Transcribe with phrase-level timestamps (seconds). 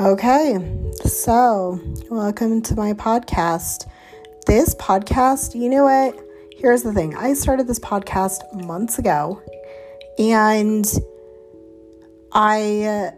[0.00, 0.56] Okay,
[1.06, 3.88] so welcome to my podcast.
[4.46, 6.16] This podcast, you know what?
[6.56, 9.42] Here's the thing I started this podcast months ago
[10.16, 10.86] and
[12.30, 13.10] I uh,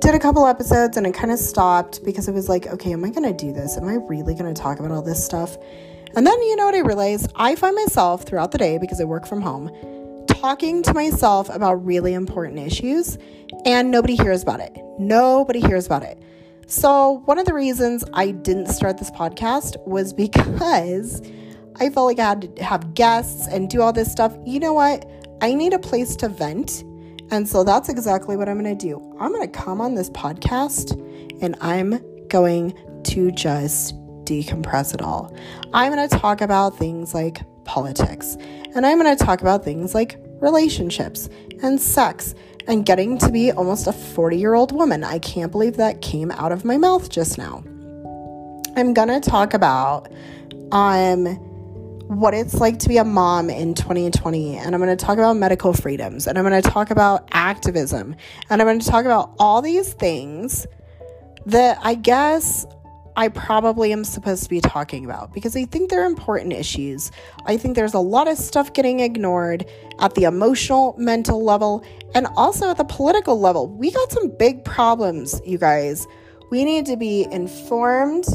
[0.00, 3.04] did a couple episodes and I kind of stopped because I was like, okay, am
[3.04, 3.76] I going to do this?
[3.76, 5.56] Am I really going to talk about all this stuff?
[6.16, 7.30] And then you know what I realized?
[7.36, 9.70] I find myself throughout the day because I work from home
[10.44, 13.16] talking to myself about really important issues
[13.64, 14.76] and nobody hears about it.
[14.98, 16.22] Nobody hears about it.
[16.66, 21.22] So, one of the reasons I didn't start this podcast was because
[21.80, 24.36] I felt like I had to have guests and do all this stuff.
[24.44, 25.10] You know what?
[25.40, 26.84] I need a place to vent.
[27.30, 29.00] And so that's exactly what I'm going to do.
[29.18, 30.92] I'm going to come on this podcast
[31.40, 35.34] and I'm going to just decompress it all.
[35.72, 38.36] I'm going to talk about things like politics
[38.74, 41.28] and I'm going to talk about things like relationships,
[41.62, 42.34] and sex,
[42.68, 45.02] and getting to be almost a 40 year old woman.
[45.02, 47.64] I can't believe that came out of my mouth just now.
[48.76, 50.12] I'm gonna talk about
[50.70, 51.26] um,
[52.06, 55.72] what it's like to be a mom in 2020, and I'm gonna talk about medical
[55.72, 58.14] freedoms, and I'm gonna talk about activism,
[58.50, 60.66] and I'm gonna talk about all these things
[61.46, 62.66] that I guess
[63.16, 67.12] I probably am supposed to be talking about because I think they're important issues.
[67.46, 69.66] I think there's a lot of stuff getting ignored
[70.00, 71.84] at the emotional, mental level,
[72.14, 73.68] and also at the political level.
[73.68, 76.06] We got some big problems, you guys.
[76.50, 78.26] We need to be informed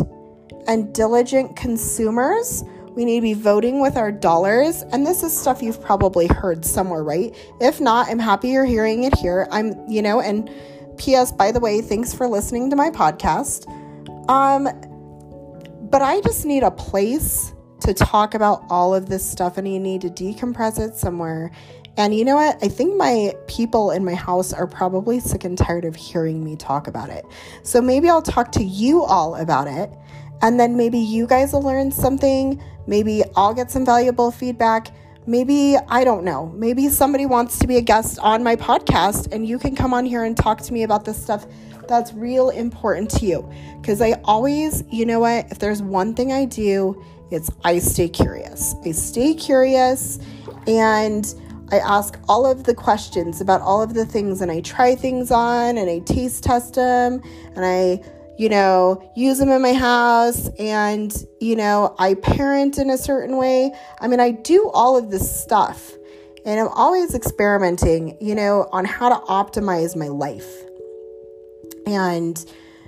[0.67, 2.63] and diligent consumers.
[2.91, 4.83] We need to be voting with our dollars.
[4.93, 7.35] And this is stuff you've probably heard somewhere, right?
[7.59, 9.47] If not, I'm happy you're hearing it here.
[9.51, 10.49] I'm, you know, and
[10.97, 13.73] P.S., by the way, thanks for listening to my podcast.
[14.29, 14.69] Um,
[15.89, 19.79] but I just need a place to talk about all of this stuff and you
[19.79, 21.51] need to decompress it somewhere.
[21.97, 22.63] And you know what?
[22.63, 26.55] I think my people in my house are probably sick and tired of hearing me
[26.55, 27.25] talk about it.
[27.63, 29.91] So maybe I'll talk to you all about it.
[30.41, 32.61] And then maybe you guys will learn something.
[32.87, 34.89] Maybe I'll get some valuable feedback.
[35.29, 39.47] Maybe, I don't know, maybe somebody wants to be a guest on my podcast and
[39.47, 41.45] you can come on here and talk to me about this stuff
[41.87, 43.47] that's real important to you.
[43.79, 48.09] Because I always, you know what, if there's one thing I do, it's I stay
[48.09, 48.73] curious.
[48.83, 50.17] I stay curious
[50.65, 51.31] and
[51.71, 55.29] I ask all of the questions about all of the things and I try things
[55.29, 57.21] on and I taste test them
[57.55, 58.01] and I,
[58.39, 63.35] you know, use them in my house and, you know, I parent in a certain
[63.35, 63.73] way.
[63.99, 65.91] I mean, I do all of this stuff
[66.45, 70.49] and I'm always experimenting, you know, on how to optimize my life.
[71.85, 72.41] And,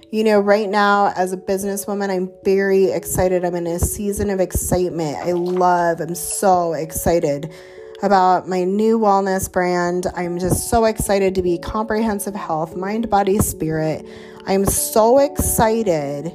[0.10, 3.44] you know, right now as a businesswoman, I'm very excited.
[3.44, 5.18] I'm in a season of excitement.
[5.18, 7.54] I love, I'm so excited
[8.02, 10.08] about my new wellness brand.
[10.16, 14.06] I'm just so excited to be comprehensive health, mind, body, spirit.
[14.46, 16.32] I'm so excited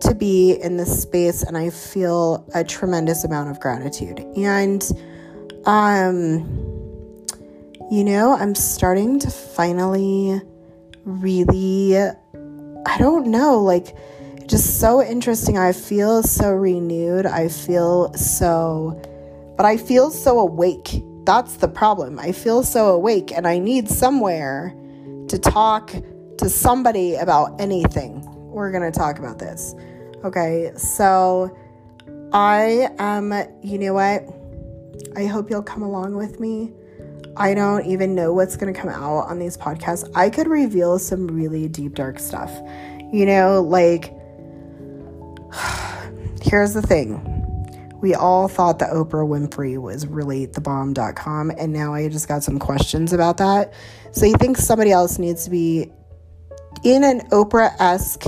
[0.00, 4.20] to be in this space and I feel a tremendous amount of gratitude.
[4.36, 4.84] And
[5.66, 6.68] um
[7.90, 10.40] you know, I'm starting to finally
[11.04, 13.96] really, I don't know, like
[14.46, 15.56] just so interesting.
[15.56, 17.24] I feel so renewed.
[17.24, 19.00] I feel so,
[19.58, 21.02] but I feel so awake.
[21.24, 22.18] That's the problem.
[22.20, 24.72] I feel so awake and I need somewhere
[25.28, 25.92] to talk
[26.38, 28.24] to somebody about anything.
[28.36, 29.74] We're going to talk about this.
[30.24, 31.54] Okay, so
[32.32, 34.24] I am, you know what?
[35.16, 36.72] I hope you'll come along with me.
[37.36, 40.08] I don't even know what's going to come out on these podcasts.
[40.14, 42.52] I could reveal some really deep, dark stuff.
[43.12, 44.14] You know, like,
[46.42, 47.37] here's the thing.
[48.00, 52.44] We all thought that Oprah Winfrey was really the bomb.com, and now I just got
[52.44, 53.72] some questions about that.
[54.12, 55.90] So you think somebody else needs to be
[56.84, 58.24] in an Oprah esque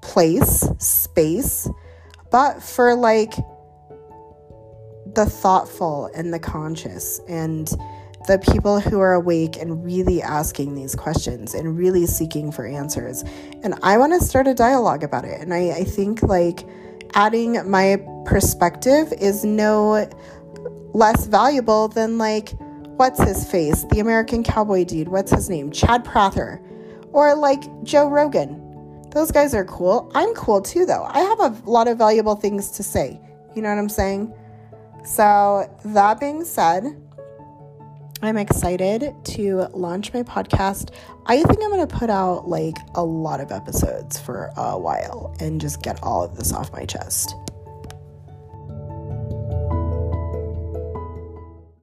[0.00, 1.68] place, space,
[2.30, 3.34] but for like
[5.14, 7.70] the thoughtful and the conscious and
[8.26, 13.24] the people who are awake and really asking these questions and really seeking for answers.
[13.62, 15.40] And I want to start a dialogue about it.
[15.40, 16.66] And I, I think like
[17.14, 20.08] adding my perspective is no
[20.92, 22.50] less valuable than like
[22.96, 26.60] what's his face, the American cowboy dude, what's his name, Chad Prather,
[27.12, 28.56] or like Joe Rogan.
[29.10, 30.10] Those guys are cool.
[30.14, 31.04] I'm cool too, though.
[31.04, 33.20] I have a lot of valuable things to say.
[33.54, 34.32] You know what I'm saying?
[35.04, 36.84] So, that being said,
[38.22, 40.90] I'm excited to launch my podcast.
[41.24, 45.34] I think I'm going to put out like a lot of episodes for a while
[45.40, 47.34] and just get all of this off my chest.